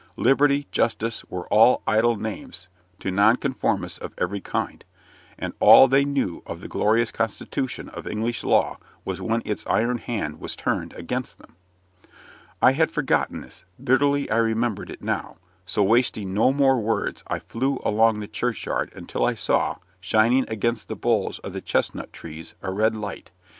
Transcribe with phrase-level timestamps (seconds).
[0.17, 1.47] Liberty, justice, were
[1.87, 2.67] idle names
[3.01, 4.83] to Nonconformists of every kind;
[5.37, 9.99] and all they knew of the glorious constitution of English law was when its iron
[9.99, 11.55] hand was turned against them.
[12.63, 15.37] I had forgotten this; bitterly I remembered it now.
[15.67, 20.45] So wasting no more words, I flew along the church yard, until I saw, shining
[20.47, 23.29] against the boles of the chestnut trees, a red light.